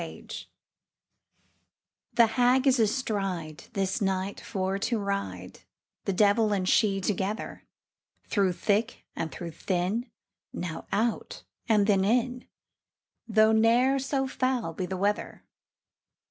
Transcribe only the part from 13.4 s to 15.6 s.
ne'er so foul be the weather.